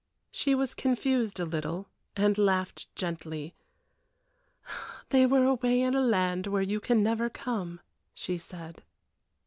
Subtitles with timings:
[0.31, 3.53] She was confused a little, and laughed gently.
[5.09, 7.79] "They were away in a land where you can never come,"
[8.11, 8.81] she said.